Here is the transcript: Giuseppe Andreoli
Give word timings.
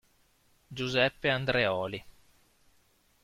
Giuseppe 0.71 1.29
Andreoli 1.29 2.01